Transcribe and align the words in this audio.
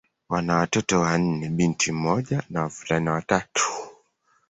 Wana 0.29 0.55
watoto 0.55 0.99
wanne: 0.99 1.49
binti 1.49 1.91
mmoja 1.91 2.43
na 2.49 2.61
wavulana 2.61 3.11
watatu. 3.11 3.67